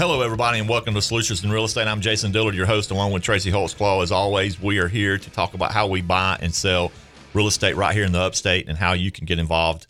Hello, 0.00 0.22
everybody, 0.22 0.58
and 0.58 0.66
welcome 0.66 0.94
to 0.94 1.02
Solutions 1.02 1.44
in 1.44 1.52
Real 1.52 1.66
Estate. 1.66 1.86
I'm 1.86 2.00
Jason 2.00 2.32
Dillard, 2.32 2.54
your 2.54 2.64
host, 2.64 2.90
along 2.90 3.12
with 3.12 3.22
Tracy 3.22 3.52
Holtzclaw. 3.52 4.02
As 4.02 4.10
always, 4.10 4.58
we 4.58 4.78
are 4.78 4.88
here 4.88 5.18
to 5.18 5.30
talk 5.30 5.52
about 5.52 5.72
how 5.72 5.86
we 5.86 6.00
buy 6.00 6.38
and 6.40 6.54
sell 6.54 6.90
real 7.34 7.46
estate 7.46 7.76
right 7.76 7.94
here 7.94 8.06
in 8.06 8.12
the 8.12 8.18
upstate 8.18 8.66
and 8.66 8.78
how 8.78 8.94
you 8.94 9.10
can 9.10 9.26
get 9.26 9.38
involved 9.38 9.86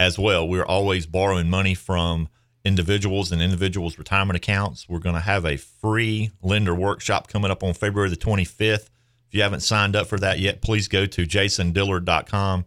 as 0.00 0.18
well. 0.18 0.48
We're 0.48 0.64
always 0.64 1.06
borrowing 1.06 1.48
money 1.48 1.76
from 1.76 2.28
individuals 2.64 3.30
and 3.30 3.40
individuals' 3.40 3.96
retirement 3.96 4.36
accounts. 4.36 4.88
We're 4.88 4.98
going 4.98 5.14
to 5.14 5.20
have 5.20 5.44
a 5.44 5.56
free 5.56 6.32
lender 6.42 6.74
workshop 6.74 7.28
coming 7.28 7.52
up 7.52 7.62
on 7.62 7.74
February 7.74 8.10
the 8.10 8.16
25th. 8.16 8.88
If 9.28 9.34
you 9.34 9.42
haven't 9.42 9.60
signed 9.60 9.94
up 9.94 10.08
for 10.08 10.18
that 10.18 10.40
yet, 10.40 10.62
please 10.62 10.88
go 10.88 11.06
to 11.06 11.22
jasondillard.com 11.22 12.64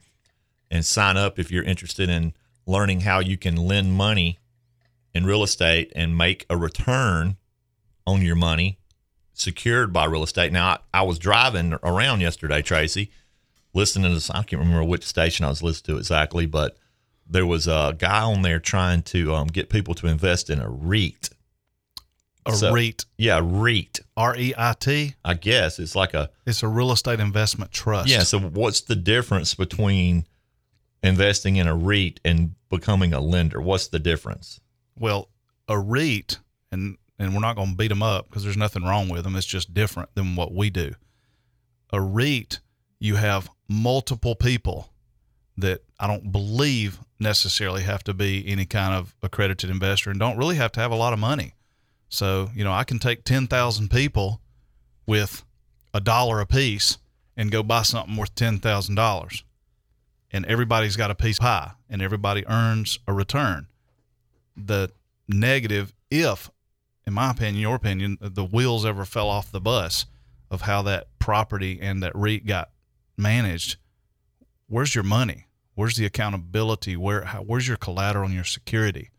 and 0.71 0.85
sign 0.85 1.17
up 1.17 1.37
if 1.37 1.51
you're 1.51 1.65
interested 1.65 2.07
in 2.07 2.31
learning 2.65 3.01
how 3.01 3.19
you 3.19 3.37
can 3.37 3.57
lend 3.57 3.91
money 3.91 4.39
in 5.17 5.25
real 5.25 5.43
estate 5.43 5.91
and 5.95 6.17
make 6.17 6.45
a 6.49 6.55
return 6.55 7.35
on 8.05 8.21
your 8.21 8.35
money 8.35 8.79
secured 9.33 9.91
by 9.91 10.05
real 10.05 10.23
estate. 10.23 10.51
Now, 10.53 10.67
I, 10.93 10.99
I 10.99 11.01
was 11.03 11.19
driving 11.19 11.73
around 11.83 12.21
yesterday, 12.21 12.61
Tracy, 12.61 13.11
listening 13.73 14.09
to 14.09 14.13
this. 14.15 14.29
I 14.29 14.43
can't 14.43 14.61
remember 14.61 14.83
which 14.83 15.03
station 15.05 15.45
I 15.45 15.49
was 15.49 15.61
listening 15.61 15.95
to 15.95 15.99
exactly, 15.99 16.45
but 16.45 16.77
there 17.29 17.45
was 17.45 17.67
a 17.67 17.95
guy 17.97 18.21
on 18.21 18.41
there 18.41 18.59
trying 18.59 19.01
to 19.03 19.35
um, 19.35 19.47
get 19.47 19.69
people 19.69 19.93
to 19.95 20.07
invest 20.07 20.49
in 20.49 20.59
a 20.59 20.69
REIT. 20.69 21.29
A 22.45 22.53
So- 22.55 22.71
REIT, 22.71 23.03
Yeah, 23.17 23.41
REIT. 23.43 23.99
R 24.15 24.35
E 24.37 24.53
I 24.57 24.73
T. 24.79 25.15
I 25.25 25.33
guess 25.33 25.77
it's 25.79 25.93
like 25.95 26.13
a 26.13 26.29
It's 26.45 26.63
a 26.63 26.67
real 26.69 26.91
estate 26.93 27.19
investment 27.19 27.71
trust. 27.71 28.07
yeah. 28.09 28.23
So 28.23 28.39
what's 28.39 28.79
the 28.81 28.95
difference 28.95 29.53
between 29.53 30.25
investing 31.03 31.57
in 31.57 31.67
a 31.67 31.75
REIT 31.75 32.19
and 32.23 32.55
becoming 32.69 33.13
a 33.13 33.19
lender? 33.19 33.59
What's 33.61 33.87
the 33.87 33.99
difference? 33.99 34.59
Well, 34.99 35.29
a 35.67 35.77
REIT, 35.77 36.39
and 36.71 36.97
and 37.19 37.33
we're 37.33 37.41
not 37.41 37.55
going 37.55 37.71
to 37.71 37.75
beat 37.75 37.87
them 37.87 38.03
up 38.03 38.27
because 38.27 38.43
there's 38.43 38.57
nothing 38.57 38.83
wrong 38.83 39.09
with 39.09 39.23
them. 39.23 39.35
It's 39.35 39.45
just 39.45 39.73
different 39.73 40.09
than 40.15 40.35
what 40.35 40.53
we 40.53 40.69
do. 40.69 40.93
A 41.91 41.99
REIT, 41.99 42.59
you 42.99 43.15
have 43.15 43.49
multiple 43.67 44.35
people 44.35 44.89
that 45.57 45.81
I 45.99 46.05
don't 46.07 46.31
believe 46.31 46.99
necessarily 47.19 47.81
have 47.83 48.03
to 48.03 48.13
be 48.13 48.47
any 48.47 48.65
kind 48.65 48.93
of 48.93 49.15
accredited 49.23 49.69
investor 49.69 50.11
and 50.11 50.19
don't 50.19 50.37
really 50.37 50.57
have 50.57 50.71
to 50.73 50.79
have 50.79 50.91
a 50.91 50.95
lot 50.95 51.13
of 51.13 51.19
money. 51.19 51.55
So, 52.09 52.51
you 52.53 52.63
know, 52.63 52.71
I 52.71 52.83
can 52.83 52.99
take 52.99 53.23
10,000 53.23 53.89
people 53.89 54.41
with 55.07 55.43
a 55.93 55.99
dollar 55.99 56.39
a 56.39 56.45
piece 56.45 56.99
and 57.35 57.51
go 57.51 57.63
buy 57.63 57.81
something 57.81 58.15
worth 58.15 58.35
$10,000. 58.35 59.43
And 60.31 60.45
everybody's 60.45 60.95
got 60.95 61.09
a 61.09 61.15
piece 61.15 61.37
of 61.37 61.41
pie 61.41 61.71
and 61.89 62.01
everybody 62.01 62.45
earns 62.47 62.99
a 63.07 63.13
return. 63.13 63.67
The 64.57 64.91
negative, 65.27 65.93
if, 66.09 66.49
in 67.05 67.13
my 67.13 67.31
opinion, 67.31 67.61
your 67.61 67.75
opinion, 67.75 68.17
the 68.19 68.43
wheels 68.43 68.85
ever 68.85 69.05
fell 69.05 69.29
off 69.29 69.51
the 69.51 69.61
bus 69.61 70.05
of 70.49 70.61
how 70.61 70.81
that 70.83 71.07
property 71.19 71.79
and 71.81 72.01
that 72.03 72.15
REIT 72.15 72.45
got 72.45 72.71
managed, 73.17 73.77
where's 74.67 74.95
your 74.95 75.03
money? 75.03 75.45
Where's 75.75 75.95
the 75.95 76.05
accountability? 76.05 76.97
Where 76.97 77.23
how, 77.23 77.43
where's 77.43 77.67
your 77.67 77.77
collateral 77.77 78.25
and 78.25 78.33
your 78.33 78.43
security? 78.43 79.11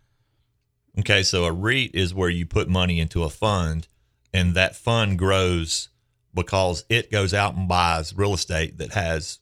Okay, 0.99 1.23
so 1.23 1.45
a 1.45 1.53
REIT 1.53 1.95
is 1.95 2.13
where 2.13 2.31
you 2.31 2.45
put 2.47 2.69
money 2.69 2.99
into 2.99 3.23
a 3.23 3.31
fund, 3.31 3.87
and 4.33 4.55
that 4.55 4.75
fund 4.75 5.19
grows 5.19 5.91
because 6.35 6.85
it 6.89 7.13
goes 7.13 7.33
out 7.33 7.55
and 7.55 7.69
buys 7.69 8.15
real 8.15 8.35
estate 8.35 8.79
that 8.79 8.93
has 8.95 9.39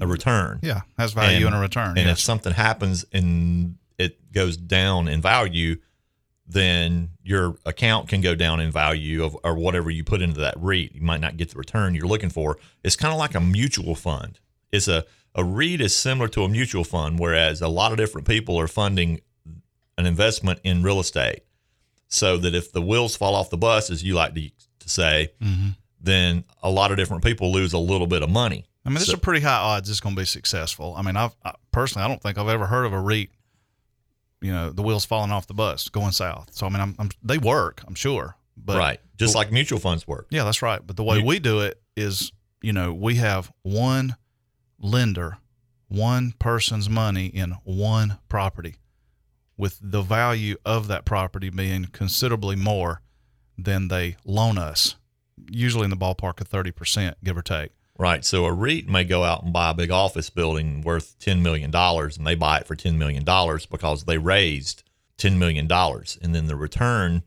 a 0.00 0.06
return. 0.06 0.58
Yeah, 0.62 0.80
has 0.98 1.12
value 1.12 1.46
and, 1.46 1.54
a 1.54 1.58
return. 1.58 1.96
And 1.96 2.10
if 2.10 2.18
something 2.18 2.52
happens 2.52 3.04
and 3.12 3.76
it 4.02 4.32
goes 4.32 4.56
down 4.56 5.08
in 5.08 5.20
value, 5.22 5.76
then 6.46 7.10
your 7.22 7.56
account 7.64 8.08
can 8.08 8.20
go 8.20 8.34
down 8.34 8.60
in 8.60 8.70
value 8.70 9.24
of 9.24 9.36
or 9.44 9.54
whatever 9.54 9.90
you 9.90 10.04
put 10.04 10.20
into 10.22 10.40
that 10.40 10.54
REIT. 10.58 10.94
You 10.94 11.02
might 11.02 11.20
not 11.20 11.36
get 11.36 11.50
the 11.50 11.58
return 11.58 11.94
you're 11.94 12.06
looking 12.06 12.30
for. 12.30 12.58
It's 12.84 12.96
kind 12.96 13.12
of 13.12 13.18
like 13.18 13.34
a 13.34 13.40
mutual 13.40 13.94
fund. 13.94 14.38
It's 14.70 14.88
a 14.88 15.04
a 15.34 15.42
REIT 15.42 15.80
is 15.80 15.96
similar 15.96 16.28
to 16.28 16.42
a 16.44 16.48
mutual 16.48 16.84
fund, 16.84 17.18
whereas 17.18 17.62
a 17.62 17.68
lot 17.68 17.90
of 17.90 17.96
different 17.96 18.26
people 18.26 18.60
are 18.60 18.68
funding 18.68 19.20
an 19.96 20.04
investment 20.04 20.58
in 20.62 20.82
real 20.82 21.00
estate. 21.00 21.40
So 22.08 22.36
that 22.36 22.54
if 22.54 22.70
the 22.72 22.82
wheels 22.82 23.16
fall 23.16 23.34
off 23.34 23.48
the 23.48 23.56
bus, 23.56 23.88
as 23.88 24.02
you 24.04 24.12
like 24.12 24.34
to, 24.34 24.50
to 24.80 24.88
say, 24.90 25.32
Mhm. 25.42 25.76
then 25.98 26.44
a 26.62 26.68
lot 26.70 26.90
of 26.90 26.98
different 26.98 27.24
people 27.24 27.50
lose 27.50 27.72
a 27.72 27.78
little 27.78 28.06
bit 28.06 28.22
of 28.22 28.28
money. 28.28 28.66
I 28.84 28.90
mean, 28.90 28.96
there's 28.96 29.06
So- 29.06 29.14
a 29.14 29.16
pretty 29.16 29.40
high 29.40 29.56
odds 29.56 29.88
it's 29.88 30.00
going 30.00 30.14
to 30.16 30.20
be 30.20 30.26
successful. 30.26 30.94
I 30.98 31.02
mean, 31.02 31.16
I've 31.16 31.34
I, 31.42 31.54
personally, 31.70 32.04
I 32.04 32.08
don't 32.08 32.20
think 32.20 32.36
I've 32.36 32.48
ever 32.48 32.66
heard 32.66 32.84
of 32.84 32.92
a 32.92 33.00
REIT. 33.00 33.30
You 34.42 34.52
know, 34.52 34.70
the 34.70 34.82
wheels 34.82 35.04
falling 35.04 35.30
off 35.30 35.46
the 35.46 35.54
bus 35.54 35.88
going 35.88 36.12
south. 36.12 36.48
So 36.52 36.66
I 36.66 36.70
mean, 36.70 36.80
I'm, 36.80 36.96
I'm 36.98 37.10
they 37.22 37.38
work, 37.38 37.82
I'm 37.86 37.94
sure, 37.94 38.36
but 38.56 38.76
right. 38.76 39.00
Just 39.16 39.34
like 39.36 39.52
mutual 39.52 39.78
funds 39.78 40.06
work. 40.06 40.26
Yeah, 40.30 40.44
that's 40.44 40.62
right. 40.62 40.84
But 40.84 40.96
the 40.96 41.04
way 41.04 41.22
we 41.22 41.38
do 41.38 41.60
it 41.60 41.80
is, 41.96 42.32
you 42.60 42.72
know, 42.72 42.92
we 42.92 43.14
have 43.16 43.52
one 43.62 44.16
lender, 44.80 45.38
one 45.88 46.34
person's 46.38 46.90
money 46.90 47.26
in 47.26 47.52
one 47.62 48.18
property, 48.28 48.76
with 49.56 49.78
the 49.80 50.02
value 50.02 50.56
of 50.64 50.88
that 50.88 51.04
property 51.04 51.50
being 51.50 51.84
considerably 51.92 52.56
more 52.56 53.00
than 53.56 53.88
they 53.88 54.16
loan 54.24 54.58
us, 54.58 54.96
usually 55.50 55.84
in 55.84 55.90
the 55.90 55.96
ballpark 55.96 56.40
of 56.40 56.50
30%, 56.50 57.14
give 57.22 57.36
or 57.36 57.42
take. 57.42 57.70
Right. 57.98 58.24
So 58.24 58.46
a 58.46 58.52
REIT 58.52 58.88
may 58.88 59.04
go 59.04 59.22
out 59.22 59.44
and 59.44 59.52
buy 59.52 59.70
a 59.70 59.74
big 59.74 59.90
office 59.90 60.30
building 60.30 60.80
worth 60.80 61.18
$10 61.18 61.42
million 61.42 61.74
and 61.74 62.26
they 62.26 62.34
buy 62.34 62.58
it 62.58 62.66
for 62.66 62.74
$10 62.74 62.96
million 62.96 63.22
because 63.24 64.04
they 64.04 64.18
raised 64.18 64.82
$10 65.18 65.36
million. 65.36 65.70
And 65.70 66.34
then 66.34 66.46
the 66.46 66.56
return 66.56 67.22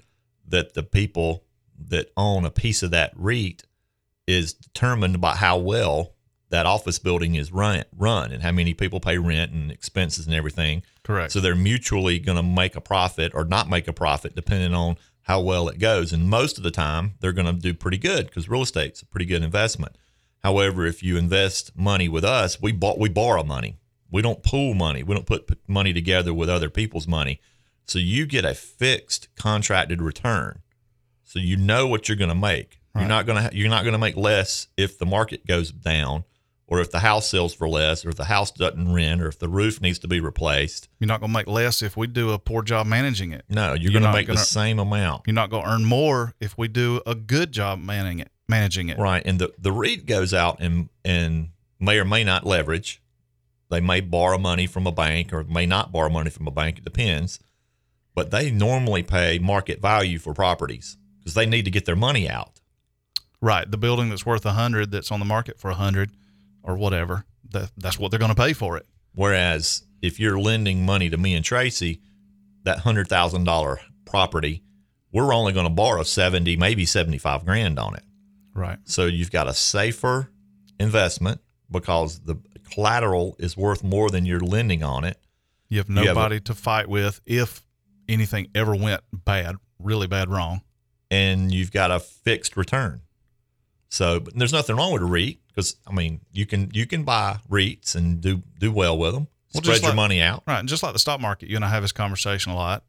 that 0.47 0.73
the 0.73 0.83
people 0.83 1.43
that 1.77 2.11
own 2.17 2.45
a 2.45 2.51
piece 2.51 2.83
of 2.83 2.91
that 2.91 3.13
REIT 3.15 3.63
is 4.27 4.53
determined 4.53 5.21
by 5.21 5.35
how 5.35 5.57
well 5.57 6.13
that 6.49 6.65
office 6.65 6.99
building 6.99 7.35
is 7.35 7.51
run, 7.51 7.83
run 7.95 8.31
and 8.31 8.41
how 8.41 8.51
many 8.51 8.73
people 8.73 8.99
pay 8.99 9.17
rent 9.17 9.51
and 9.51 9.71
expenses 9.71 10.25
and 10.25 10.35
everything. 10.35 10.83
Correct. 11.03 11.31
So 11.31 11.39
they're 11.39 11.55
mutually 11.55 12.19
going 12.19 12.37
to 12.37 12.43
make 12.43 12.75
a 12.75 12.81
profit 12.81 13.33
or 13.35 13.45
not 13.45 13.69
make 13.69 13.87
a 13.87 13.93
profit 13.93 14.35
depending 14.35 14.73
on 14.73 14.97
how 15.23 15.41
well 15.41 15.67
it 15.67 15.79
goes. 15.79 16.13
And 16.13 16.29
most 16.29 16.57
of 16.57 16.63
the 16.63 16.71
time, 16.71 17.15
they're 17.19 17.33
going 17.33 17.47
to 17.47 17.61
do 17.61 17.73
pretty 17.73 17.97
good 17.97 18.27
because 18.27 18.47
real 18.47 18.61
estate's 18.61 19.01
a 19.01 19.05
pretty 19.05 19.25
good 19.25 19.43
investment. 19.43 19.95
However, 20.45 20.85
if 20.85 21.01
you 21.01 21.17
invest 21.17 21.75
money 21.75 22.07
with 22.07 22.23
us, 22.23 22.61
we 22.61 22.72
bought 22.72 23.00
we 23.00 23.09
borrow 23.09 23.41
money. 23.41 23.78
We 24.11 24.22
don't 24.22 24.44
pool 24.44 24.75
money. 24.75 25.01
We 25.01 25.16
don't 25.16 25.25
put, 25.25 25.50
money 25.67 25.91
together 25.91 26.35
with 26.35 26.51
other 26.51 26.69
people's 26.69 27.07
money. 27.07 27.41
So 27.85 27.97
you 27.97 28.28
get 28.28 28.45
a 28.45 28.53
fixed 28.53 29.28
contracted 29.35 30.03
return. 30.03 30.61
So 31.23 31.39
you 31.39 31.57
know 31.57 31.88
what 31.88 32.07
you're 32.07 32.16
going 32.16 32.29
to 32.29 32.35
make. 32.35 32.79
You're 32.95 33.07
not 33.07 33.25
going 33.25 33.50
to 33.50 33.57
you're 33.57 33.72
not 33.72 33.85
going 33.85 33.94
to 33.94 33.97
make 33.97 34.16
less 34.16 34.67
if 34.78 35.00
the 35.00 35.05
market 35.07 35.47
goes 35.47 35.72
down 35.72 36.25
or 36.67 36.79
if 36.79 36.91
the 36.91 37.00
house 37.00 37.28
sells 37.28 37.55
for 37.55 37.67
less 37.67 38.05
or 38.05 38.09
if 38.09 38.16
the 38.16 38.25
house 38.25 38.51
doesn't 38.51 38.94
rent 38.94 39.22
or 39.22 39.28
if 39.28 39.39
the 39.39 39.50
roof 39.50 39.81
needs 39.81 39.97
to 40.00 40.07
be 40.07 40.19
replaced. 40.19 40.89
You're 41.00 41.07
not 41.07 41.22
going 41.22 41.31
to 41.31 41.38
make 41.39 41.47
less 41.47 41.81
if 41.81 41.97
we 41.97 42.05
do 42.05 42.29
a 42.29 42.38
poor 42.38 42.61
job 42.61 42.85
managing 42.85 43.31
it. 43.31 43.45
No, 43.50 43.73
you're, 43.73 43.91
You're 43.91 44.00
going 44.00 44.03
to 44.03 44.13
make 44.13 44.28
gonna- 44.28 44.39
the 44.39 44.45
same 44.45 44.78
amount. 44.78 45.23
You're 45.25 45.34
not 45.34 45.50
going 45.50 45.63
to 45.63 45.72
earn 45.72 45.85
more 45.85 46.35
if 46.39 46.55
we 46.55 46.67
do 46.67 47.01
a 47.07 47.16
good 47.16 47.51
job 47.51 47.79
managing 47.79 48.19
it. 48.19 48.29
Managing 48.47 48.89
it. 48.89 48.97
Right. 49.00 49.23
And 49.25 49.39
the, 49.39 49.53
the 49.57 49.72
REIT 49.72 50.06
goes 50.06 50.33
out 50.33 50.59
and, 50.59 50.89
and 51.03 51.50
may 51.79 51.97
or 51.97 52.06
may 52.06 52.23
not 52.23 52.45
leverage. 52.45 53.01
They 53.69 53.81
may 53.81 54.01
borrow 54.01 54.38
money 54.38 54.67
from 54.67 54.85
a 54.85 54.91
bank 54.91 55.33
or 55.33 55.44
may 55.44 55.66
not 55.66 55.91
borrow 55.91 56.09
money 56.09 56.29
from 56.29 56.47
a 56.47 56.51
bank. 56.51 56.78
It 56.78 56.84
depends. 56.84 57.39
But 58.13 58.31
they 58.31 58.51
normally 58.51 59.03
pay 59.03 59.39
market 59.39 59.81
value 59.81 60.19
for 60.19 60.34
properties 60.34 60.97
because 61.19 61.34
they 61.34 61.45
need 61.45 61.66
to 61.66 61.72
get 61.72 61.85
their 61.85 61.95
money 61.95 62.29
out. 62.29 62.61
Right. 63.41 63.69
The 63.69 63.78
building 63.78 64.09
that's 64.09 64.25
worth 64.25 64.45
a 64.45 64.51
hundred 64.51 64.91
that's 64.91 65.11
on 65.11 65.19
the 65.19 65.25
market 65.25 65.59
for 65.59 65.69
a 65.69 65.75
hundred 65.75 66.11
or 66.64 66.78
whatever, 66.78 67.25
that, 67.52 67.72
that's 67.78 67.99
what 67.99 68.11
they're 68.11 68.19
going 68.19 68.34
to 68.34 68.41
pay 68.41 68.53
for 68.53 68.78
it. 68.78 68.85
Whereas 69.14 69.84
if 70.02 70.19
you're 70.19 70.40
lending 70.40 70.85
money 70.85 71.09
to 71.09 71.17
me 71.17 71.34
and 71.34 71.43
Tracy, 71.43 72.02
that 72.64 72.79
hundred 72.79 73.08
thousand 73.08 73.43
dollar 73.43 73.79
property, 74.05 74.64
we're 75.11 75.34
only 75.34 75.53
going 75.53 75.67
to 75.67 75.73
borrow 75.73 76.03
seventy, 76.03 76.55
maybe 76.55 76.85
seventy 76.85 77.17
five 77.17 77.46
grand 77.46 77.79
on 77.79 77.96
it. 77.96 78.03
Right. 78.55 78.79
So 78.85 79.05
you've 79.05 79.31
got 79.31 79.47
a 79.47 79.53
safer 79.53 80.29
investment 80.79 81.41
because 81.69 82.19
the 82.22 82.37
collateral 82.72 83.35
is 83.37 83.55
worth 83.55 83.84
more 83.84 84.09
than 84.09 84.25
you're 84.25 84.40
lending 84.40 84.81
on 84.84 85.03
it. 85.03 85.19
You 85.69 85.79
have 85.79 85.90
You 85.90 85.96
have 85.97 86.03
a- 86.05 86.09
nobody 86.13 86.40
to 86.41 86.53
fight 86.55 86.87
with 86.87 87.22
if 87.25 87.61
anything 88.07 88.47
ever 88.55 88.75
went 88.75 89.02
bad, 89.13 89.55
really 89.79 90.07
bad 90.07 90.29
wrong. 90.29 90.61
and 91.11 91.53
you've 91.53 91.72
got 91.72 91.91
a 91.91 91.99
fixed 91.99 92.57
return. 92.57 93.02
So 93.90 94.19
but 94.19 94.35
there's 94.35 94.52
nothing 94.52 94.75
wrong 94.75 94.91
with 94.91 95.03
a 95.03 95.05
REIT 95.05 95.37
because 95.47 95.75
I 95.87 95.93
mean 95.93 96.22
you 96.31 96.46
can 96.47 96.72
you 96.73 96.85
can 96.87 97.03
buy 97.03 97.37
REITs 97.49 97.96
and 97.96 98.19
do 98.22 98.41
do 98.59 98.72
well 98.72 98.97
with 98.97 99.13
them. 99.13 99.28
Well, 99.53 99.63
spread 99.63 99.81
your 99.81 99.90
like- 99.91 99.96
money 99.96 100.22
out. 100.22 100.43
Right. 100.47 100.59
And 100.59 100.67
just 100.67 100.81
like 100.84 100.93
the 100.93 100.99
stock 100.99 101.22
market, 101.22 101.47
you 101.49 101.55
and 101.55 101.63
I 101.63 101.69
have 101.69 101.84
this 101.84 101.91
conversation 101.91 102.52
a 102.52 102.55
lot. 102.55 102.84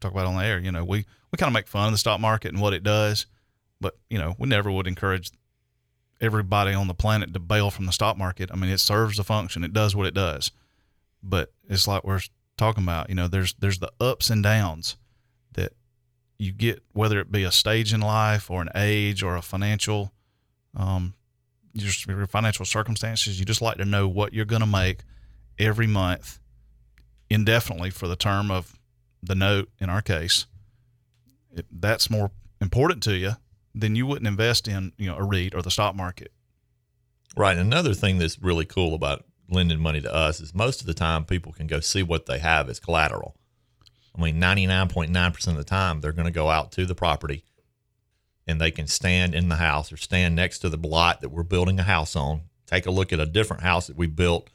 Talk 0.00 0.12
about 0.12 0.22
it 0.26 0.28
on 0.28 0.36
the 0.36 0.44
air. 0.44 0.58
You 0.60 0.70
know, 0.70 0.84
we, 0.84 1.04
we 1.32 1.36
kind 1.36 1.48
of 1.48 1.52
make 1.52 1.66
fun 1.66 1.86
of 1.86 1.92
the 1.92 1.98
stock 1.98 2.20
market 2.20 2.52
and 2.52 2.60
what 2.62 2.72
it 2.72 2.82
does, 2.84 3.26
but, 3.80 3.96
you 4.10 4.18
know, 4.18 4.34
we 4.38 4.48
never 4.48 4.70
would 4.70 4.86
encourage 4.86 5.30
everybody 6.20 6.74
on 6.74 6.88
the 6.88 6.94
planet 6.94 7.32
to 7.32 7.40
bail 7.40 7.70
from 7.70 7.86
the 7.86 7.92
stock 7.92 8.16
market. 8.16 8.50
I 8.52 8.56
mean, 8.56 8.70
it 8.70 8.78
serves 8.78 9.18
a 9.18 9.24
function, 9.24 9.64
it 9.64 9.72
does 9.72 9.94
what 9.94 10.06
it 10.06 10.14
does. 10.14 10.50
But 11.22 11.52
it's 11.68 11.88
like 11.88 12.04
we're 12.04 12.20
talking 12.56 12.82
about, 12.82 13.08
you 13.08 13.14
know, 13.14 13.28
there's 13.28 13.54
there's 13.54 13.78
the 13.78 13.90
ups 14.00 14.30
and 14.30 14.42
downs 14.42 14.96
that 15.54 15.72
you 16.38 16.52
get 16.52 16.82
whether 16.92 17.18
it 17.18 17.32
be 17.32 17.44
a 17.44 17.52
stage 17.52 17.92
in 17.92 18.00
life 18.00 18.50
or 18.50 18.62
an 18.62 18.70
age 18.74 19.22
or 19.22 19.36
a 19.36 19.42
financial 19.42 20.12
um 20.76 21.14
your 21.74 22.26
financial 22.26 22.64
circumstances 22.64 23.38
you 23.38 23.44
just 23.44 23.62
like 23.62 23.76
to 23.76 23.84
know 23.84 24.08
what 24.08 24.32
you're 24.32 24.44
going 24.44 24.60
to 24.60 24.66
make 24.66 25.00
every 25.58 25.86
month 25.86 26.38
indefinitely 27.30 27.90
for 27.90 28.08
the 28.08 28.16
term 28.16 28.50
of 28.50 28.78
the 29.22 29.34
note 29.34 29.68
in 29.78 29.88
our 29.88 30.02
case 30.02 30.46
if 31.54 31.64
that's 31.70 32.10
more 32.10 32.30
important 32.60 33.02
to 33.02 33.14
you 33.14 33.32
then 33.80 33.96
you 33.96 34.06
wouldn't 34.06 34.26
invest 34.26 34.68
in 34.68 34.92
you 34.98 35.06
know 35.06 35.16
a 35.16 35.24
REIT 35.24 35.54
or 35.54 35.62
the 35.62 35.70
stock 35.70 35.94
market 35.94 36.32
Right. 37.36 37.56
Another 37.56 37.94
thing 37.94 38.18
that's 38.18 38.40
really 38.40 38.64
cool 38.64 38.94
about 38.94 39.24
lending 39.48 39.78
money 39.78 40.00
to 40.00 40.12
us 40.12 40.40
is 40.40 40.54
most 40.54 40.80
of 40.80 40.88
the 40.88 40.94
time 40.94 41.24
people 41.24 41.52
can 41.52 41.68
go 41.68 41.80
see 41.80 42.02
what 42.02 42.26
they 42.26 42.40
have 42.40 42.68
as 42.68 42.80
collateral. 42.80 43.36
I 44.16 44.20
mean, 44.20 44.40
99.9% 44.40 45.46
of 45.46 45.56
the 45.56 45.64
time, 45.64 46.00
they're 46.00 46.12
going 46.12 46.26
to 46.26 46.32
go 46.32 46.50
out 46.50 46.72
to 46.72 46.84
the 46.84 46.96
property 46.96 47.44
and 48.46 48.60
they 48.60 48.72
can 48.72 48.88
stand 48.88 49.34
in 49.34 49.48
the 49.48 49.56
house 49.56 49.92
or 49.92 49.96
stand 49.96 50.34
next 50.34 50.58
to 50.60 50.68
the 50.68 50.76
lot 50.76 51.20
that 51.20 51.28
we're 51.28 51.44
building 51.44 51.78
a 51.78 51.84
house 51.84 52.16
on, 52.16 52.42
take 52.66 52.86
a 52.86 52.90
look 52.90 53.12
at 53.12 53.20
a 53.20 53.26
different 53.26 53.62
house 53.62 53.86
that 53.86 53.96
we 53.96 54.06
built 54.08 54.50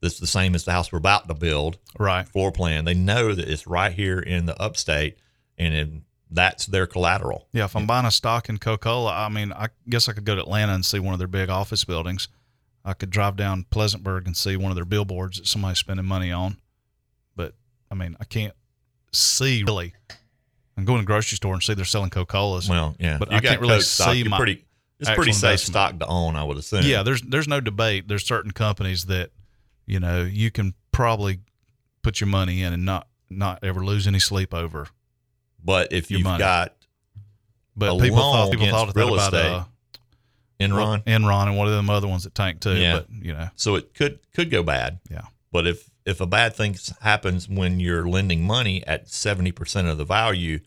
that's 0.00 0.20
the 0.20 0.26
same 0.28 0.54
as 0.54 0.64
the 0.64 0.70
house 0.70 0.92
we're 0.92 0.98
about 0.98 1.26
to 1.26 1.34
build, 1.34 1.76
right 1.98 2.28
floor 2.28 2.52
plan. 2.52 2.84
They 2.84 2.94
know 2.94 3.34
that 3.34 3.48
it's 3.48 3.66
right 3.66 3.92
here 3.92 4.20
in 4.20 4.46
the 4.46 4.56
upstate 4.62 5.18
and 5.56 5.74
it, 5.74 5.88
that's 6.30 6.66
their 6.66 6.86
collateral. 6.86 7.46
Yeah, 7.52 7.64
if 7.64 7.74
I'm 7.76 7.86
buying 7.86 8.06
a 8.06 8.10
stock 8.10 8.48
in 8.48 8.58
Coca-Cola, 8.58 9.12
I 9.12 9.28
mean, 9.28 9.52
I 9.52 9.68
guess 9.88 10.08
I 10.08 10.12
could 10.12 10.24
go 10.24 10.34
to 10.34 10.40
Atlanta 10.42 10.74
and 10.74 10.84
see 10.84 10.98
one 10.98 11.12
of 11.12 11.18
their 11.18 11.28
big 11.28 11.48
office 11.48 11.84
buildings. 11.84 12.28
I 12.84 12.92
could 12.94 13.10
drive 13.10 13.36
down 13.36 13.66
Pleasantburg 13.70 14.26
and 14.26 14.36
see 14.36 14.56
one 14.56 14.70
of 14.70 14.76
their 14.76 14.84
billboards 14.84 15.38
that 15.38 15.46
somebody's 15.46 15.78
spending 15.78 16.06
money 16.06 16.30
on. 16.32 16.56
But 17.36 17.54
I 17.90 17.94
mean, 17.94 18.16
I 18.20 18.24
can't 18.24 18.54
see 19.12 19.62
really. 19.64 19.94
I'm 20.76 20.84
going 20.84 20.98
to 20.98 21.02
the 21.02 21.06
grocery 21.06 21.36
store 21.36 21.54
and 21.54 21.62
see 21.62 21.74
they're 21.74 21.84
selling 21.84 22.10
Coca-Colas. 22.10 22.68
Well, 22.68 22.94
yeah, 23.00 23.18
But 23.18 23.32
You 23.32 23.38
I 23.38 23.40
can't 23.40 23.60
really 23.60 23.80
stock. 23.80 24.12
see 24.12 24.18
You're 24.20 24.28
my 24.28 24.36
pretty, 24.36 24.64
it's 25.00 25.10
pretty 25.10 25.32
safe 25.32 25.58
stock 25.60 25.98
to 25.98 26.06
own, 26.06 26.36
I 26.36 26.44
would 26.44 26.56
assume. 26.56 26.82
yeah, 26.84 27.02
there's 27.02 27.20
there's 27.22 27.48
no 27.48 27.60
debate. 27.60 28.06
There's 28.06 28.24
certain 28.24 28.52
companies 28.52 29.06
that 29.06 29.30
you 29.86 29.98
know 29.98 30.22
you 30.22 30.50
can 30.50 30.74
probably 30.92 31.40
put 32.02 32.20
your 32.20 32.28
money 32.28 32.62
in 32.62 32.72
and 32.72 32.84
not 32.84 33.08
not 33.28 33.58
ever 33.62 33.84
lose 33.84 34.06
any 34.06 34.18
sleep 34.20 34.54
over. 34.54 34.88
But 35.62 35.92
if 35.92 36.10
Your 36.10 36.18
you've 36.18 36.24
money. 36.24 36.38
got 36.38 36.74
But 37.76 37.96
A 37.96 38.00
people 38.00 38.18
thought 38.18 38.50
people 38.50 38.68
thought 38.68 38.94
real 38.96 39.14
about 39.14 39.32
estate. 39.34 39.52
uh, 39.52 39.64
Enron, 40.60 41.04
Enron 41.04 41.46
and 41.48 41.56
one 41.56 41.68
of 41.68 41.72
them 41.74 41.88
other 41.90 42.08
ones 42.08 42.24
that 42.24 42.34
tanked 42.34 42.62
too. 42.62 42.74
Yeah. 42.76 42.98
But 42.98 43.06
you 43.10 43.32
know, 43.32 43.48
so 43.54 43.76
it 43.76 43.94
could 43.94 44.18
could 44.34 44.50
go 44.50 44.62
bad. 44.62 44.98
Yeah. 45.10 45.22
But 45.52 45.66
if 45.66 45.90
if 46.04 46.20
a 46.20 46.26
bad 46.26 46.54
thing 46.56 46.76
happens 47.00 47.48
when 47.48 47.80
you're 47.80 48.08
lending 48.08 48.44
money 48.46 48.84
at 48.86 49.08
seventy 49.08 49.52
percent 49.52 49.88
of 49.88 49.98
the 49.98 50.04
value, 50.04 50.60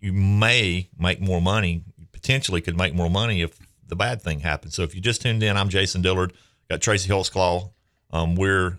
you 0.00 0.12
may 0.12 0.88
make 0.98 1.20
more 1.20 1.40
money. 1.40 1.84
You 1.96 2.06
potentially 2.12 2.60
could 2.60 2.76
make 2.76 2.94
more 2.94 3.10
money 3.10 3.40
if 3.42 3.58
the 3.86 3.96
bad 3.96 4.20
thing 4.20 4.40
happens. 4.40 4.74
So 4.74 4.82
if 4.82 4.94
you 4.94 5.00
just 5.00 5.22
tuned 5.22 5.42
in, 5.42 5.56
I'm 5.56 5.68
Jason 5.68 6.02
Dillard. 6.02 6.32
Got 6.68 6.80
Tracy 6.80 7.08
Holtzclaw. 7.08 7.70
Um, 8.10 8.34
we're 8.34 8.78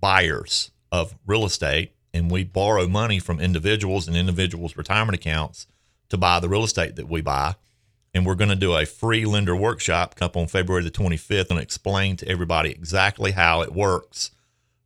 buyers 0.00 0.70
of 0.90 1.14
real 1.26 1.44
estate, 1.44 1.92
and 2.14 2.30
we 2.30 2.44
borrow 2.44 2.86
money 2.86 3.18
from 3.18 3.40
individuals 3.40 4.08
and 4.08 4.16
individuals' 4.16 4.76
retirement 4.76 5.14
accounts 5.14 5.66
to 6.08 6.16
buy 6.16 6.40
the 6.40 6.48
real 6.48 6.64
estate 6.64 6.96
that 6.96 7.08
we 7.08 7.20
buy 7.20 7.54
and 8.14 8.26
we're 8.26 8.34
going 8.34 8.50
to 8.50 8.56
do 8.56 8.76
a 8.76 8.84
free 8.84 9.24
lender 9.24 9.56
workshop 9.56 10.14
up 10.20 10.36
on 10.36 10.46
February 10.46 10.84
the 10.84 10.90
25th 10.90 11.50
and 11.50 11.58
explain 11.58 12.16
to 12.16 12.28
everybody 12.28 12.70
exactly 12.70 13.32
how 13.32 13.62
it 13.62 13.72
works 13.72 14.30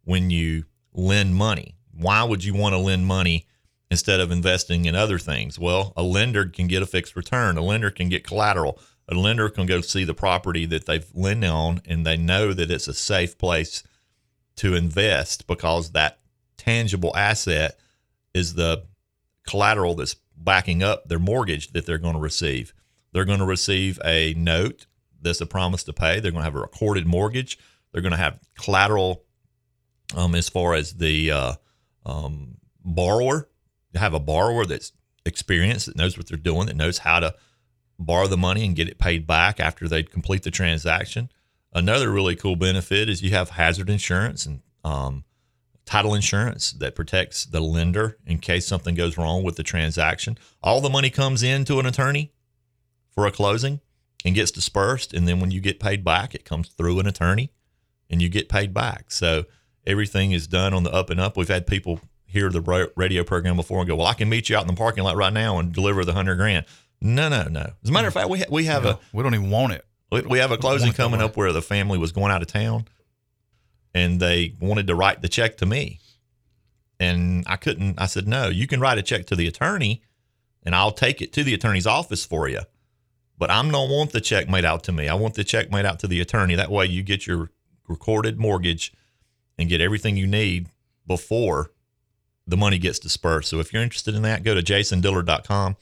when 0.04 0.30
you 0.30 0.64
lend 0.92 1.34
money. 1.34 1.74
Why 1.92 2.22
would 2.24 2.44
you 2.44 2.54
want 2.54 2.74
to 2.74 2.78
lend 2.78 3.06
money 3.06 3.46
instead 3.90 4.20
of 4.20 4.30
investing 4.30 4.84
in 4.84 4.94
other 4.94 5.18
things? 5.18 5.58
Well, 5.58 5.92
a 5.96 6.02
lender 6.02 6.46
can 6.46 6.68
get 6.68 6.82
a 6.82 6.86
fixed 6.86 7.16
return, 7.16 7.56
a 7.56 7.62
lender 7.62 7.90
can 7.90 8.08
get 8.08 8.24
collateral, 8.24 8.78
a 9.08 9.14
lender 9.14 9.48
can 9.48 9.66
go 9.66 9.80
see 9.80 10.04
the 10.04 10.14
property 10.14 10.66
that 10.66 10.86
they've 10.86 11.06
lent 11.14 11.44
on 11.44 11.80
and 11.84 12.06
they 12.06 12.16
know 12.16 12.52
that 12.52 12.70
it's 12.70 12.88
a 12.88 12.94
safe 12.94 13.38
place 13.38 13.82
to 14.56 14.74
invest 14.74 15.46
because 15.46 15.90
that 15.92 16.18
tangible 16.66 17.16
asset 17.16 17.78
is 18.34 18.54
the 18.54 18.84
collateral 19.46 19.94
that's 19.94 20.16
backing 20.36 20.82
up 20.82 21.08
their 21.08 21.18
mortgage 21.18 21.72
that 21.72 21.86
they're 21.86 21.98
going 21.98 22.14
to 22.14 22.20
receive. 22.20 22.74
They're 23.12 23.24
going 23.24 23.38
to 23.38 23.46
receive 23.46 23.98
a 24.04 24.34
note 24.34 24.86
that's 25.22 25.40
a 25.40 25.46
promise 25.46 25.84
to 25.84 25.92
pay. 25.92 26.20
They're 26.20 26.32
going 26.32 26.42
to 26.42 26.44
have 26.44 26.56
a 26.56 26.60
recorded 26.60 27.06
mortgage. 27.06 27.58
They're 27.92 28.02
going 28.02 28.12
to 28.12 28.18
have 28.18 28.38
collateral 28.58 29.24
um, 30.14 30.34
as 30.34 30.48
far 30.48 30.74
as 30.74 30.94
the 30.94 31.30
uh, 31.30 31.52
um, 32.04 32.58
borrower. 32.84 33.48
Have 33.94 34.12
a 34.12 34.20
borrower 34.20 34.66
that's 34.66 34.92
experienced, 35.24 35.86
that 35.86 35.96
knows 35.96 36.18
what 36.18 36.28
they're 36.28 36.36
doing, 36.36 36.66
that 36.66 36.76
knows 36.76 36.98
how 36.98 37.20
to 37.20 37.34
borrow 37.98 38.26
the 38.26 38.36
money 38.36 38.66
and 38.66 38.76
get 38.76 38.88
it 38.88 38.98
paid 38.98 39.26
back 39.26 39.58
after 39.58 39.88
they 39.88 40.02
complete 40.02 40.42
the 40.42 40.50
transaction. 40.50 41.30
Another 41.72 42.10
really 42.10 42.36
cool 42.36 42.56
benefit 42.56 43.08
is 43.08 43.22
you 43.22 43.30
have 43.30 43.50
hazard 43.50 43.88
insurance 43.88 44.44
and 44.44 44.60
um, 44.84 45.24
title 45.86 46.14
insurance 46.14 46.72
that 46.72 46.94
protects 46.94 47.46
the 47.46 47.60
lender 47.60 48.18
in 48.26 48.38
case 48.38 48.66
something 48.66 48.94
goes 48.94 49.16
wrong 49.16 49.42
with 49.44 49.56
the 49.56 49.62
transaction. 49.62 50.36
All 50.62 50.80
the 50.80 50.90
money 50.90 51.10
comes 51.10 51.42
in 51.42 51.64
to 51.66 51.78
an 51.78 51.86
attorney 51.86 52.32
for 53.12 53.26
a 53.26 53.30
closing 53.32 53.80
and 54.24 54.34
gets 54.34 54.50
dispersed. 54.50 55.14
And 55.14 55.26
then 55.26 55.40
when 55.40 55.52
you 55.52 55.60
get 55.60 55.78
paid 55.80 56.04
back, 56.04 56.34
it 56.34 56.44
comes 56.44 56.68
through 56.68 56.98
an 56.98 57.06
attorney 57.06 57.52
and 58.10 58.20
you 58.20 58.28
get 58.28 58.48
paid 58.48 58.74
back. 58.74 59.10
So 59.10 59.44
everything 59.86 60.32
is 60.32 60.48
done 60.48 60.74
on 60.74 60.82
the 60.82 60.92
up 60.92 61.08
and 61.08 61.20
up. 61.20 61.36
We've 61.36 61.48
had 61.48 61.66
people 61.66 62.00
hear 62.26 62.50
the 62.50 62.90
radio 62.96 63.22
program 63.22 63.54
before 63.56 63.78
and 63.78 63.88
go, 63.88 63.94
Well, 63.96 64.08
I 64.08 64.14
can 64.14 64.28
meet 64.28 64.50
you 64.50 64.56
out 64.56 64.62
in 64.62 64.66
the 64.66 64.74
parking 64.74 65.04
lot 65.04 65.16
right 65.16 65.32
now 65.32 65.58
and 65.58 65.72
deliver 65.72 66.04
the 66.04 66.12
hundred 66.12 66.36
grand. 66.36 66.66
No, 67.00 67.28
no, 67.28 67.44
no. 67.44 67.70
As 67.82 67.88
a 67.88 67.92
matter 67.92 68.08
of 68.08 68.14
fact, 68.14 68.28
we, 68.28 68.40
ha- 68.40 68.46
we 68.50 68.64
have 68.64 68.84
a 68.84 68.98
we 69.12 69.22
don't 69.22 69.34
even 69.34 69.50
want 69.50 69.72
it. 69.72 69.84
we, 70.10 70.22
we 70.22 70.38
have 70.38 70.50
a 70.50 70.56
closing 70.58 70.92
coming 70.92 71.20
up 71.22 71.36
where 71.36 71.52
the 71.52 71.62
family 71.62 71.98
was 71.98 72.10
going 72.10 72.32
out 72.32 72.42
of 72.42 72.48
town 72.48 72.88
and 73.96 74.20
they 74.20 74.54
wanted 74.60 74.86
to 74.86 74.94
write 74.94 75.22
the 75.22 75.28
check 75.28 75.56
to 75.56 75.64
me. 75.64 76.00
And 77.00 77.44
I 77.46 77.56
couldn't, 77.56 77.98
I 77.98 78.06
said, 78.06 78.28
no, 78.28 78.48
you 78.48 78.66
can 78.66 78.78
write 78.78 78.98
a 78.98 79.02
check 79.02 79.24
to 79.26 79.36
the 79.36 79.46
attorney 79.46 80.02
and 80.62 80.74
I'll 80.74 80.92
take 80.92 81.22
it 81.22 81.32
to 81.32 81.42
the 81.42 81.54
attorney's 81.54 81.86
office 81.86 82.24
for 82.24 82.46
you. 82.46 82.60
But 83.38 83.50
I 83.50 83.62
don't 83.62 83.90
want 83.90 84.12
the 84.12 84.20
check 84.20 84.50
made 84.50 84.66
out 84.66 84.84
to 84.84 84.92
me. 84.92 85.08
I 85.08 85.14
want 85.14 85.34
the 85.34 85.44
check 85.44 85.70
made 85.70 85.86
out 85.86 85.98
to 86.00 86.06
the 86.06 86.20
attorney. 86.20 86.54
That 86.54 86.70
way 86.70 86.84
you 86.86 87.02
get 87.02 87.26
your 87.26 87.50
recorded 87.88 88.38
mortgage 88.38 88.92
and 89.56 89.68
get 89.68 89.80
everything 89.80 90.18
you 90.18 90.26
need 90.26 90.68
before 91.06 91.70
the 92.46 92.56
money 92.56 92.78
gets 92.78 92.98
dispersed. 92.98 93.48
So 93.48 93.60
if 93.60 93.72
you're 93.72 93.82
interested 93.82 94.14
in 94.14 94.22
that, 94.22 94.42
go 94.42 94.54
to 94.54 94.62
jasondillard.com. 94.62 95.76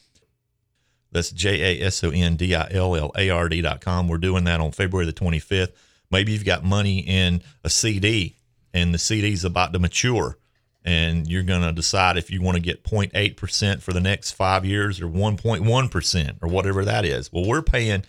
That's 1.10 1.30
J 1.30 1.80
A 1.80 1.86
S 1.86 2.02
O 2.04 2.10
N 2.10 2.36
D 2.36 2.54
I 2.54 2.68
L 2.70 2.94
L 2.94 3.12
A 3.16 3.30
R 3.30 3.48
D.com. 3.48 4.08
We're 4.08 4.18
doing 4.18 4.44
that 4.44 4.60
on 4.60 4.72
February 4.72 5.06
the 5.06 5.12
25th. 5.12 5.72
Maybe 6.14 6.32
you've 6.32 6.44
got 6.44 6.62
money 6.62 7.00
in 7.00 7.42
a 7.64 7.68
CD 7.68 8.36
and 8.72 8.94
the 8.94 8.98
CD 8.98 9.32
is 9.32 9.44
about 9.44 9.72
to 9.72 9.80
mature 9.80 10.38
and 10.84 11.26
you're 11.26 11.42
going 11.42 11.62
to 11.62 11.72
decide 11.72 12.16
if 12.16 12.30
you 12.30 12.40
want 12.40 12.54
to 12.54 12.62
get 12.62 12.84
0.8% 12.84 13.82
for 13.82 13.92
the 13.92 14.00
next 14.00 14.30
five 14.30 14.64
years 14.64 15.00
or 15.00 15.08
1.1% 15.08 16.36
or 16.40 16.48
whatever 16.48 16.84
that 16.84 17.04
is. 17.04 17.32
Well, 17.32 17.46
we're 17.46 17.62
paying 17.62 18.04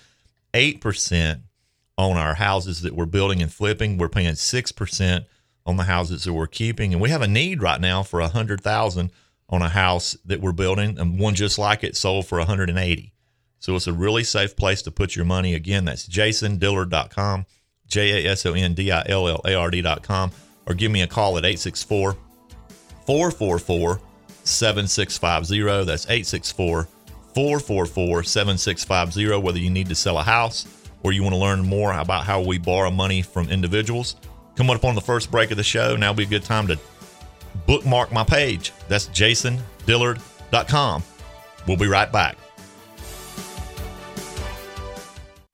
8% 0.54 1.42
on 1.98 2.18
our 2.18 2.36
houses 2.36 2.82
that 2.84 2.94
we're 2.94 3.06
building 3.06 3.42
and 3.42 3.52
flipping. 3.52 3.98
We're 3.98 4.08
paying 4.08 4.34
6% 4.34 5.26
on 5.66 5.78
the 5.78 5.84
houses 5.84 6.26
that 6.26 6.34
we're 6.34 6.46
keeping. 6.46 6.94
And 6.94 7.02
we 7.02 7.10
have 7.10 7.24
a 7.24 7.28
need 7.28 7.64
right 7.64 7.82
now 7.82 8.04
for 8.04 8.20
a 8.20 8.28
100000 8.28 9.12
on 9.50 9.62
a 9.62 9.70
house 9.70 10.16
that 10.26 10.42
we're 10.42 10.52
building 10.52 11.00
and 11.00 11.20
one 11.20 11.34
just 11.34 11.58
like 11.58 11.84
it 11.84 11.96
sold 11.96 12.28
for 12.28 12.38
180 12.40 13.14
so 13.60 13.76
it's 13.76 13.88
a 13.88 13.94
really 13.94 14.24
safe 14.24 14.56
place 14.56 14.82
to 14.82 14.92
put 14.92 15.16
your 15.16 15.26
money 15.26 15.54
again 15.54 15.86
that's 15.86 16.06
jasondillard.com 17.90 19.08
j-a-s-o-n-d-i-l-l-a-r-d.com 19.08 20.32
or 20.68 20.74
give 20.74 20.92
me 20.92 21.02
a 21.02 21.08
call 21.08 21.38
at 21.38 21.46
864 21.46 22.18
444 23.06 24.02
7650 24.44 25.86
that's 25.86 26.06
864 26.06 26.88
444 27.34 28.24
7650 28.24 29.38
whether 29.38 29.60
you 29.60 29.70
need 29.70 29.90
to 29.90 29.96
sell 29.96 30.18
a 30.18 30.24
house 30.24 30.66
or 31.04 31.12
you 31.12 31.22
want 31.22 31.34
to 31.34 31.40
learn 31.40 31.66
more 31.66 31.94
about 31.94 32.26
how 32.26 32.42
we 32.42 32.58
borrow 32.58 32.90
money 32.90 33.22
from 33.22 33.50
individuals 33.50 34.16
come 34.56 34.70
up 34.70 34.84
on 34.84 34.96
the 34.96 35.02
first 35.02 35.32
break 35.32 35.52
of 35.52 35.58
the 35.58 35.64
show 35.64 35.96
now 35.96 36.12
would 36.12 36.18
be 36.18 36.24
a 36.24 36.28
good 36.28 36.44
time 36.44 36.68
to 36.68 36.78
bookmark 37.66 38.12
my 38.12 38.24
page. 38.24 38.72
That's 38.88 39.08
jasondillard.com. 39.08 41.04
We'll 41.68 41.78
be 41.78 41.88
right 41.88 42.12
back. 42.12 42.38